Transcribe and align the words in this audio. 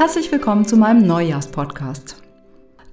Herzlich 0.00 0.32
willkommen 0.32 0.64
zu 0.64 0.78
meinem 0.78 1.06
Neujahrspodcast. 1.06 2.22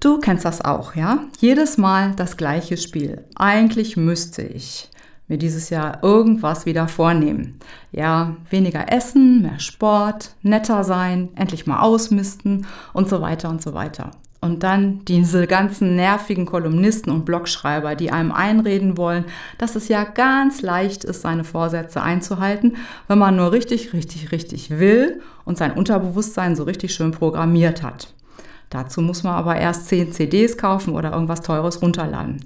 Du 0.02 0.20
kennst 0.20 0.44
das 0.44 0.60
auch, 0.60 0.94
ja? 0.94 1.24
Jedes 1.40 1.78
Mal 1.78 2.12
das 2.18 2.36
gleiche 2.36 2.76
Spiel. 2.76 3.24
Eigentlich 3.38 3.96
müsste 3.96 4.42
ich 4.42 4.90
mir 5.30 5.38
dieses 5.38 5.70
Jahr 5.70 6.04
irgendwas 6.04 6.66
wieder 6.66 6.90
vornehmen. 6.90 7.60
Ja, 7.94 8.36
weniger 8.50 8.92
essen, 8.92 9.42
mehr 9.42 9.60
Sport, 9.60 10.36
netter 10.42 10.84
sein, 10.84 11.30
endlich 11.36 11.66
mal 11.66 11.80
ausmisten 11.80 12.68
und 12.92 13.08
so 13.08 13.22
weiter 13.22 13.50
und 13.52 13.62
so 13.62 13.74
weiter. 13.74 14.12
Und 14.48 14.64
dann 14.64 15.04
diese 15.04 15.46
ganzen 15.46 15.98
nervigen 15.98 16.46
Kolumnisten 16.46 17.12
und 17.12 17.26
Blogschreiber, 17.26 17.96
die 17.96 18.12
einem 18.12 18.32
einreden 18.32 18.96
wollen, 18.96 19.26
dass 19.58 19.76
es 19.76 19.90
ja 19.90 20.06
ganz 20.06 20.62
leicht 20.62 21.04
ist, 21.04 21.24
seine 21.24 21.44
Vorsätze 21.44 22.02
einzuhalten, 22.02 22.78
wenn 23.10 23.18
man 23.18 23.36
nur 23.36 23.52
richtig, 23.52 23.92
richtig, 23.92 24.32
richtig 24.32 24.70
will 24.70 25.22
und 25.44 25.58
sein 25.58 25.74
Unterbewusstsein 25.74 26.56
so 26.56 26.64
richtig 26.64 26.94
schön 26.94 27.12
programmiert 27.12 27.84
hat. 27.84 28.14
Dazu 28.70 29.02
muss 29.02 29.24
man 29.24 29.34
aber 29.34 29.58
erst 29.58 29.90
10 29.90 30.14
CDs 30.14 30.58
kaufen 30.58 30.94
oder 30.94 31.12
irgendwas 31.12 31.42
Teures 31.42 31.82
runterladen. 31.82 32.38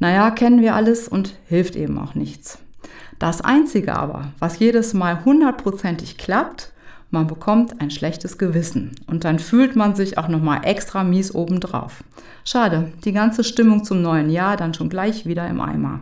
Naja, 0.00 0.30
kennen 0.30 0.60
wir 0.60 0.74
alles 0.74 1.08
und 1.08 1.34
hilft 1.46 1.76
eben 1.76 1.98
auch 1.98 2.14
nichts. 2.14 2.58
Das 3.18 3.40
Einzige 3.40 3.96
aber, 3.96 4.32
was 4.38 4.58
jedes 4.58 4.92
Mal 4.92 5.24
hundertprozentig 5.24 6.18
klappt, 6.18 6.74
man 7.10 7.26
bekommt 7.26 7.80
ein 7.80 7.90
schlechtes 7.90 8.36
Gewissen 8.36 8.92
und 9.06 9.24
dann 9.24 9.38
fühlt 9.38 9.76
man 9.76 9.94
sich 9.94 10.18
auch 10.18 10.28
nochmal 10.28 10.60
extra 10.64 11.04
mies 11.04 11.34
obendrauf. 11.34 12.04
Schade, 12.44 12.92
die 13.04 13.12
ganze 13.12 13.44
Stimmung 13.44 13.84
zum 13.84 14.02
neuen 14.02 14.30
Jahr 14.30 14.56
dann 14.56 14.74
schon 14.74 14.90
gleich 14.90 15.26
wieder 15.26 15.48
im 15.48 15.60
Eimer. 15.60 16.00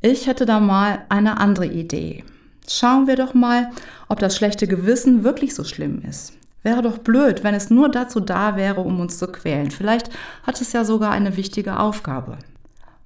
Ich 0.00 0.26
hätte 0.26 0.46
da 0.46 0.60
mal 0.60 1.00
eine 1.08 1.38
andere 1.38 1.66
Idee. 1.66 2.24
Schauen 2.68 3.06
wir 3.06 3.16
doch 3.16 3.34
mal, 3.34 3.70
ob 4.08 4.18
das 4.18 4.36
schlechte 4.36 4.66
Gewissen 4.66 5.22
wirklich 5.24 5.54
so 5.54 5.64
schlimm 5.64 6.02
ist. 6.08 6.32
Wäre 6.62 6.82
doch 6.82 6.98
blöd, 6.98 7.44
wenn 7.44 7.54
es 7.54 7.70
nur 7.70 7.88
dazu 7.88 8.18
da 8.18 8.56
wäre, 8.56 8.80
um 8.80 8.98
uns 8.98 9.18
zu 9.18 9.28
quälen. 9.28 9.70
Vielleicht 9.70 10.10
hat 10.42 10.60
es 10.60 10.72
ja 10.72 10.84
sogar 10.84 11.12
eine 11.12 11.36
wichtige 11.36 11.78
Aufgabe. 11.78 12.38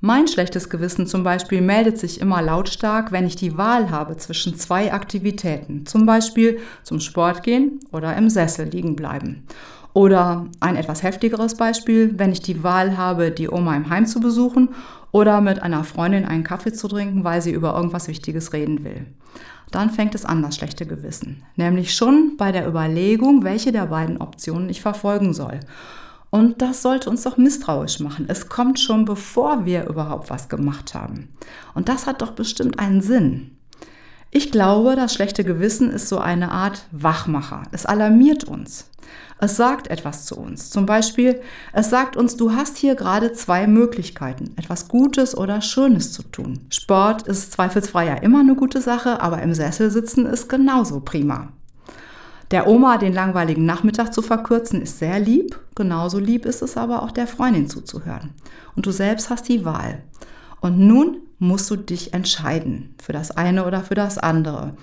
Mein 0.03 0.29
schlechtes 0.29 0.71
Gewissen 0.71 1.07
zum 1.07 1.25
Beispiel 1.25 1.61
meldet 1.61 1.99
sich 1.99 2.23
immer 2.23 2.41
lautstark, 2.41 3.13
wenn 3.13 3.27
ich 3.27 3.37
die 3.37 3.59
Wahl 3.59 3.91
habe 3.91 4.17
zwischen 4.17 4.55
zwei 4.55 4.95
Aktivitäten, 4.95 5.85
zum 5.85 6.07
Beispiel 6.07 6.59
zum 6.83 7.01
Sport 7.01 7.43
gehen 7.43 7.81
oder 7.93 8.17
im 8.17 8.31
Sessel 8.31 8.67
liegen 8.67 8.97
bleiben. 8.97 9.45
Oder 9.93 10.47
ein 10.61 10.77
etwas 10.77 11.03
heftigeres 11.03 11.55
Beispiel, 11.55 12.19
wenn 12.19 12.33
ich 12.33 12.41
die 12.41 12.63
Wahl 12.63 12.97
habe, 12.97 13.31
die 13.31 13.51
Oma 13.51 13.77
im 13.77 13.91
Heim 13.91 14.07
zu 14.07 14.21
besuchen 14.21 14.71
oder 15.13 15.43
mit 15.43 15.63
einer 15.63 15.85
Freundin 15.85 16.25
einen 16.25 16.45
Kaffee 16.45 16.73
zu 16.73 16.89
trinken, 16.89 17.25
weil 17.25 17.43
sie 17.43 17.53
über 17.53 17.75
irgendwas 17.75 18.09
Wichtiges 18.09 18.55
reden 18.55 18.85
will. 18.85 19.05
Dann 19.71 19.91
fängt 19.91 20.15
es 20.15 20.25
an, 20.25 20.43
das 20.43 20.57
schlechte 20.57 20.87
Gewissen. 20.87 21.43
Nämlich 21.57 21.95
schon 21.95 22.37
bei 22.39 22.53
der 22.53 22.67
Überlegung, 22.67 23.45
welche 23.45 23.71
der 23.71 23.87
beiden 23.87 24.17
Optionen 24.17 24.71
ich 24.71 24.81
verfolgen 24.81 25.35
soll. 25.35 25.61
Und 26.31 26.63
das 26.63 26.83
sollte 26.83 27.11
uns 27.11 27.23
doch 27.23 27.37
misstrauisch 27.37 27.99
machen. 28.01 28.27
Es 28.29 28.49
kommt 28.49 28.79
schon, 28.79 29.05
bevor 29.05 29.65
wir 29.65 29.89
überhaupt 29.89 30.31
was 30.31 30.49
gemacht 30.49 30.95
haben. 30.95 31.29
Und 31.75 31.89
das 31.89 32.07
hat 32.07 32.23
doch 32.23 32.31
bestimmt 32.31 32.79
einen 32.79 33.03
Sinn. 33.03 33.57
Ich 34.31 34.53
glaube, 34.53 34.95
das 34.95 35.13
schlechte 35.13 35.43
Gewissen 35.43 35.91
ist 35.91 36.09
so 36.09 36.19
eine 36.19 36.53
Art 36.53 36.87
Wachmacher. 36.93 37.65
Es 37.73 37.85
alarmiert 37.85 38.45
uns. 38.45 38.89
Es 39.41 39.57
sagt 39.57 39.89
etwas 39.89 40.25
zu 40.25 40.37
uns. 40.37 40.71
Zum 40.71 40.87
Beispiel, 40.87 41.41
es 41.73 41.91
sagt 41.91 42.17
uns, 42.17 42.37
du 42.37 42.53
hast 42.53 42.77
hier 42.77 42.95
gerade 42.95 43.33
zwei 43.33 43.67
Möglichkeiten, 43.67 44.53
etwas 44.57 44.87
Gutes 44.87 45.37
oder 45.37 45.63
Schönes 45.63 46.13
zu 46.13 46.23
tun. 46.23 46.61
Sport 46.71 47.23
ist 47.23 47.51
zweifelsfrei 47.53 48.07
ja 48.07 48.15
immer 48.15 48.41
eine 48.41 48.55
gute 48.55 48.81
Sache, 48.81 49.21
aber 49.21 49.43
im 49.43 49.55
Sessel 49.55 49.91
sitzen 49.91 50.27
ist 50.27 50.49
genauso 50.49 51.01
prima. 51.01 51.49
Der 52.51 52.67
Oma 52.67 52.99
den 52.99 53.13
langweiligen 53.13 53.65
Nachmittag 53.65 54.13
zu 54.13 54.23
verkürzen 54.23 54.83
ist 54.83 54.99
sehr 54.99 55.21
lieb, 55.21 55.59
genauso 55.77 56.19
lieb 56.19 56.45
ist 56.47 56.63
es 56.63 56.77
aber 56.77 57.03
auch 57.03 57.13
der 57.13 57.29
Freundin 57.29 57.69
zuzuhören. 57.69 58.31
Und 58.75 58.87
du 58.87 58.91
selbst 58.91 59.31
hast 59.31 59.49
die 59.49 59.65
Wahl. 59.65 60.03
Und 60.61 60.79
nun 60.79 61.19
musst 61.39 61.71
du 61.71 61.77
dich 61.77 62.13
entscheiden 62.13 62.95
für 63.01 63.13
das 63.13 63.31
eine 63.31 63.65
oder 63.67 63.83
für 63.83 63.95
das 63.95 64.19
andere. 64.19 64.75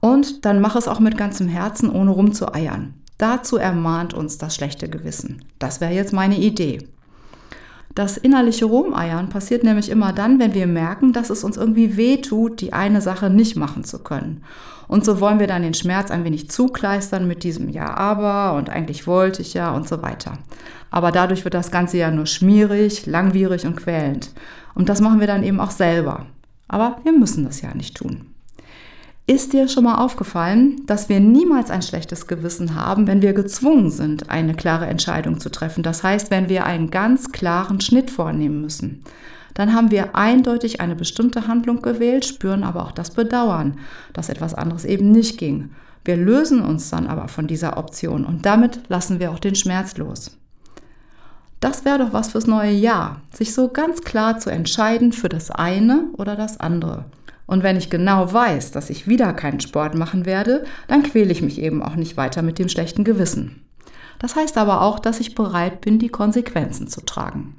Und 0.00 0.44
dann 0.44 0.60
mach 0.60 0.76
es 0.76 0.88
auch 0.88 1.00
mit 1.00 1.18
ganzem 1.18 1.48
Herzen, 1.48 1.90
ohne 1.90 2.10
rumzueiern. 2.10 2.94
Dazu 3.18 3.58
ermahnt 3.58 4.14
uns 4.14 4.38
das 4.38 4.54
schlechte 4.54 4.88
Gewissen. 4.88 5.44
Das 5.58 5.80
wäre 5.80 5.92
jetzt 5.92 6.12
meine 6.12 6.38
Idee. 6.38 6.88
Das 7.94 8.16
innerliche 8.16 8.66
Rumeiern 8.66 9.28
passiert 9.30 9.64
nämlich 9.64 9.90
immer 9.90 10.12
dann, 10.12 10.38
wenn 10.38 10.54
wir 10.54 10.66
merken, 10.66 11.12
dass 11.12 11.28
es 11.30 11.42
uns 11.42 11.56
irgendwie 11.56 11.96
weh 11.96 12.18
tut, 12.18 12.60
die 12.60 12.72
eine 12.72 13.00
Sache 13.00 13.30
nicht 13.30 13.56
machen 13.56 13.82
zu 13.82 13.98
können. 13.98 14.44
Und 14.86 15.04
so 15.04 15.20
wollen 15.20 15.40
wir 15.40 15.46
dann 15.46 15.62
den 15.62 15.74
Schmerz 15.74 16.10
ein 16.10 16.24
wenig 16.24 16.50
zukleistern 16.50 17.26
mit 17.26 17.44
diesem 17.44 17.68
Ja, 17.68 17.94
aber 17.94 18.56
und 18.56 18.70
eigentlich 18.70 19.06
wollte 19.06 19.42
ich 19.42 19.54
ja 19.54 19.72
und 19.72 19.88
so 19.88 20.02
weiter. 20.02 20.38
Aber 20.90 21.12
dadurch 21.12 21.44
wird 21.44 21.54
das 21.54 21.70
Ganze 21.70 21.98
ja 21.98 22.10
nur 22.10 22.26
schmierig, 22.26 23.06
langwierig 23.06 23.66
und 23.66 23.76
quälend. 23.76 24.30
Und 24.74 24.88
das 24.88 25.00
machen 25.00 25.20
wir 25.20 25.26
dann 25.26 25.44
eben 25.44 25.60
auch 25.60 25.70
selber. 25.70 26.26
Aber 26.68 26.98
wir 27.02 27.12
müssen 27.12 27.44
das 27.44 27.60
ja 27.60 27.74
nicht 27.74 27.96
tun. 27.96 28.29
Ist 29.30 29.52
dir 29.52 29.68
schon 29.68 29.84
mal 29.84 29.94
aufgefallen, 29.94 30.84
dass 30.86 31.08
wir 31.08 31.20
niemals 31.20 31.70
ein 31.70 31.82
schlechtes 31.82 32.26
Gewissen 32.26 32.74
haben, 32.74 33.06
wenn 33.06 33.22
wir 33.22 33.32
gezwungen 33.32 33.88
sind, 33.88 34.28
eine 34.28 34.54
klare 34.54 34.88
Entscheidung 34.88 35.38
zu 35.38 35.52
treffen? 35.52 35.84
Das 35.84 36.02
heißt, 36.02 36.32
wenn 36.32 36.48
wir 36.48 36.66
einen 36.66 36.90
ganz 36.90 37.30
klaren 37.30 37.80
Schnitt 37.80 38.10
vornehmen 38.10 38.60
müssen. 38.60 39.04
Dann 39.54 39.72
haben 39.72 39.92
wir 39.92 40.16
eindeutig 40.16 40.80
eine 40.80 40.96
bestimmte 40.96 41.46
Handlung 41.46 41.80
gewählt, 41.80 42.24
spüren 42.24 42.64
aber 42.64 42.82
auch 42.82 42.90
das 42.90 43.12
Bedauern, 43.12 43.78
dass 44.14 44.30
etwas 44.30 44.52
anderes 44.52 44.84
eben 44.84 45.12
nicht 45.12 45.38
ging. 45.38 45.70
Wir 46.04 46.16
lösen 46.16 46.60
uns 46.60 46.90
dann 46.90 47.06
aber 47.06 47.28
von 47.28 47.46
dieser 47.46 47.76
Option 47.76 48.24
und 48.24 48.44
damit 48.46 48.80
lassen 48.88 49.20
wir 49.20 49.30
auch 49.30 49.38
den 49.38 49.54
Schmerz 49.54 49.96
los. 49.96 50.36
Das 51.60 51.84
wäre 51.84 52.00
doch 52.00 52.12
was 52.12 52.32
fürs 52.32 52.48
neue 52.48 52.72
Jahr, 52.72 53.20
sich 53.32 53.54
so 53.54 53.68
ganz 53.68 54.00
klar 54.00 54.40
zu 54.40 54.50
entscheiden 54.50 55.12
für 55.12 55.28
das 55.28 55.52
eine 55.52 56.06
oder 56.14 56.34
das 56.34 56.58
andere. 56.58 57.04
Und 57.50 57.64
wenn 57.64 57.76
ich 57.76 57.90
genau 57.90 58.32
weiß, 58.32 58.70
dass 58.70 58.90
ich 58.90 59.08
wieder 59.08 59.32
keinen 59.32 59.58
Sport 59.58 59.96
machen 59.96 60.24
werde, 60.24 60.62
dann 60.86 61.02
quäle 61.02 61.32
ich 61.32 61.42
mich 61.42 61.60
eben 61.60 61.82
auch 61.82 61.96
nicht 61.96 62.16
weiter 62.16 62.42
mit 62.42 62.60
dem 62.60 62.68
schlechten 62.68 63.02
Gewissen. 63.02 63.66
Das 64.20 64.36
heißt 64.36 64.56
aber 64.56 64.82
auch, 64.82 65.00
dass 65.00 65.18
ich 65.18 65.34
bereit 65.34 65.80
bin, 65.80 65.98
die 65.98 66.10
Konsequenzen 66.10 66.86
zu 66.86 67.00
tragen. 67.00 67.56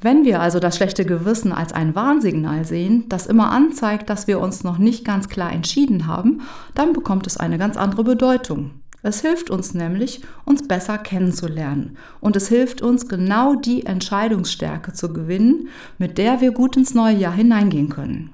Wenn 0.00 0.24
wir 0.24 0.40
also 0.40 0.58
das 0.58 0.78
schlechte 0.78 1.04
Gewissen 1.04 1.52
als 1.52 1.74
ein 1.74 1.94
Warnsignal 1.94 2.64
sehen, 2.64 3.10
das 3.10 3.26
immer 3.26 3.50
anzeigt, 3.50 4.08
dass 4.08 4.26
wir 4.26 4.40
uns 4.40 4.64
noch 4.64 4.78
nicht 4.78 5.04
ganz 5.04 5.28
klar 5.28 5.52
entschieden 5.52 6.06
haben, 6.06 6.40
dann 6.74 6.94
bekommt 6.94 7.26
es 7.26 7.36
eine 7.36 7.58
ganz 7.58 7.76
andere 7.76 8.04
Bedeutung. 8.04 8.70
Es 9.02 9.20
hilft 9.20 9.50
uns 9.50 9.74
nämlich, 9.74 10.22
uns 10.46 10.66
besser 10.66 10.96
kennenzulernen 10.96 11.98
und 12.20 12.36
es 12.36 12.48
hilft 12.48 12.80
uns, 12.80 13.06
genau 13.06 13.54
die 13.54 13.84
Entscheidungsstärke 13.84 14.94
zu 14.94 15.12
gewinnen, 15.12 15.68
mit 15.98 16.16
der 16.16 16.40
wir 16.40 16.52
gut 16.52 16.78
ins 16.78 16.94
neue 16.94 17.16
Jahr 17.16 17.34
hineingehen 17.34 17.90
können. 17.90 18.30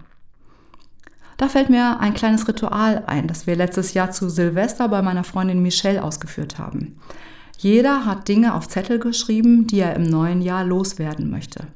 Da 1.37 1.49
fällt 1.49 1.71
mir 1.71 1.99
ein 2.01 2.15
kleines 2.15 2.47
Ritual 2.47 3.05
ein, 3.07 3.27
das 3.27 3.47
wir 3.47 3.57
letztes 3.57 3.95
Jahr 3.95 4.11
zu 4.11 4.29
Silvester 4.29 4.89
bei 4.89 5.03
meiner 5.03 5.25
Freundin 5.25 5.63
Michelle 5.63 6.03
ausgeführt 6.03 6.59
haben. 6.59 6.97
Jeder 7.59 8.07
hat 8.07 8.29
Dinge 8.29 8.55
auf 8.55 8.69
Zettel 8.69 8.99
geschrieben, 8.99 9.67
die 9.67 9.81
er 9.81 9.95
im 9.95 10.03
neuen 10.03 10.43
Jahr 10.43 10.65
loswerden 10.65 11.31
möchte. 11.31 11.67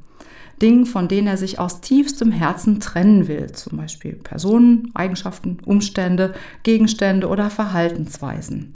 Dinge, 0.60 0.86
von 0.86 1.06
denen 1.06 1.28
er 1.28 1.36
sich 1.36 1.58
aus 1.58 1.80
tiefstem 1.80 2.32
Herzen 2.32 2.80
trennen 2.80 3.28
will, 3.28 3.52
zum 3.52 3.76
Beispiel 3.78 4.14
Personen, 4.14 4.90
Eigenschaften, 4.94 5.58
Umstände, 5.64 6.34
Gegenstände 6.62 7.28
oder 7.28 7.50
Verhaltensweisen. 7.50 8.74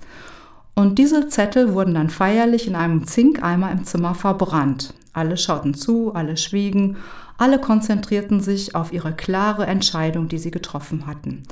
Und 0.75 0.99
diese 0.99 1.29
Zettel 1.29 1.75
wurden 1.75 1.95
dann 1.95 2.11
feierlich 2.11 2.67
in 2.67 2.77
einem 2.77 3.07
Zinkeimer 3.07 3.73
im 3.73 3.85
Zimmer 3.85 4.15
verbrannt. 4.15 4.95
Alle 5.13 5.37
schauten 5.37 5.75
zu, 5.75 6.15
alle 6.15 6.37
schwiegen, 6.37 6.97
alle 7.39 7.59
konzentrierten 7.59 8.41
sich 8.41 8.75
auf 8.75 8.93
ihre 8.93 9.13
klare 9.13 9.67
Entscheidung, 9.67 10.29
die 10.29 10.39
sie 10.39 10.51
getroffen 10.51 11.07
hatten. 11.07 11.43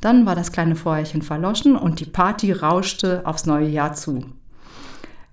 Dann 0.00 0.26
war 0.26 0.34
das 0.34 0.52
kleine 0.52 0.76
Feuerchen 0.76 1.22
verloschen 1.22 1.76
und 1.76 2.00
die 2.00 2.06
Party 2.06 2.52
rauschte 2.52 3.22
aufs 3.24 3.46
neue 3.46 3.68
Jahr 3.68 3.94
zu. 3.94 4.24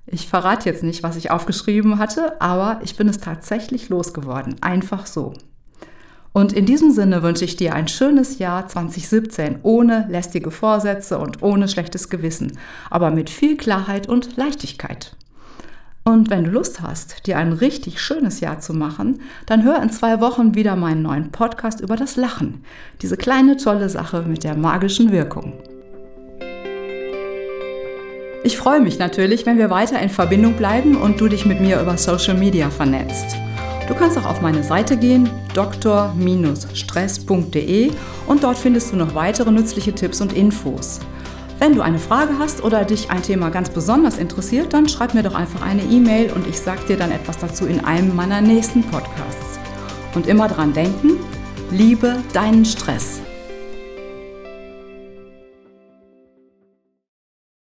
Ich 0.08 0.28
verrate 0.28 0.70
jetzt 0.70 0.84
nicht, 0.84 1.04
was 1.04 1.16
ich 1.16 1.32
aufgeschrieben 1.32 1.98
hatte, 1.98 2.40
aber 2.40 2.80
ich 2.84 2.96
bin 2.96 3.10
es 3.10 3.20
tatsächlich 3.20 3.90
losgeworden. 3.90 4.56
Einfach 4.62 5.06
so. 5.08 5.34
Und 6.32 6.54
in 6.54 6.66
diesem 6.66 6.92
Sinne 6.92 7.24
wünsche 7.24 7.46
ich 7.46 7.56
dir 7.56 7.74
ein 7.74 7.88
schönes 7.88 8.40
Jahr 8.40 8.68
2017 8.68 9.60
ohne 9.64 10.06
lästige 10.10 10.52
Vorsätze 10.52 11.18
und 11.18 11.42
ohne 11.42 11.68
schlechtes 11.68 12.10
Gewissen, 12.10 12.60
aber 12.90 13.10
mit 13.10 13.30
viel 13.30 13.58
Klarheit 13.58 14.08
und 14.08 14.36
Leichtigkeit. 14.36 15.16
Und 16.08 16.30
wenn 16.30 16.44
du 16.44 16.52
Lust 16.52 16.84
hast, 16.84 17.26
dir 17.26 17.40
ein 17.40 17.52
richtig 17.52 18.00
schönes 18.00 18.40
Jahr 18.40 18.60
zu 18.60 18.76
machen, 18.76 19.22
dann 19.48 19.64
hör 19.64 19.82
in 19.82 19.90
zwei 19.90 20.22
Wochen 20.22 20.54
wieder 20.54 20.76
meinen 20.76 21.02
neuen 21.02 21.32
Podcast 21.32 21.82
über 21.82 21.96
das 21.96 22.16
Lachen. 22.16 22.64
Diese 23.02 23.18
kleine 23.18 23.58
tolle 23.58 23.90
Sache 23.90 24.22
mit 24.22 24.44
der 24.44 24.56
magischen 24.56 25.12
Wirkung. 25.12 25.54
Ich 28.44 28.56
freue 28.56 28.82
mich 28.82 29.00
natürlich, 29.00 29.48
wenn 29.48 29.58
wir 29.58 29.72
weiter 29.72 30.00
in 30.00 30.10
Verbindung 30.10 30.54
bleiben 30.54 30.96
und 30.96 31.20
du 31.20 31.28
dich 31.28 31.48
mit 31.48 31.60
mir 31.60 31.82
über 31.82 31.98
Social 31.98 32.38
Media 32.38 32.70
vernetzt. 32.70 33.36
Du 33.88 33.96
kannst 33.96 34.16
auch 34.20 34.28
auf 34.28 34.44
meine 34.44 34.64
Seite 34.64 34.98
gehen, 34.98 35.28
dr-stress.de 35.56 37.92
und 38.28 38.44
dort 38.44 38.58
findest 38.60 38.92
du 38.92 38.96
noch 38.96 39.16
weitere 39.16 39.50
nützliche 39.50 39.96
Tipps 39.96 40.22
und 40.22 40.34
Infos. 40.34 41.00
Wenn 41.58 41.74
du 41.74 41.82
eine 41.82 42.00
Frage 42.00 42.38
hast 42.38 42.64
oder 42.64 42.84
dich 42.84 43.10
ein 43.10 43.24
Thema 43.24 43.50
ganz 43.50 43.70
besonders 43.70 44.18
interessiert, 44.18 44.74
dann 44.74 44.90
schreib 44.90 45.14
mir 45.14 45.24
doch 45.24 45.36
einfach 45.36 45.62
eine 45.62 45.84
E-Mail 45.84 46.34
und 46.34 46.46
ich 46.48 46.60
sage 46.60 46.82
dir 46.86 46.98
dann 46.98 47.12
etwas 47.12 47.38
dazu 47.38 47.66
in 47.66 47.84
einem 47.86 48.14
meiner 48.14 48.42
nächsten 48.42 48.84
Podcasts. 48.84 49.58
Und 50.16 50.28
immer 50.28 50.50
dran 50.50 50.74
denken, 50.74 51.18
liebe 51.72 52.18
deinen 52.34 52.66
Stress. 52.66 53.15